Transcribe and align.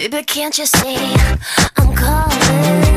Baby, 0.00 0.22
can't 0.22 0.56
you 0.56 0.64
see 0.64 0.96
I'm 1.76 1.94
calling? 1.94 2.89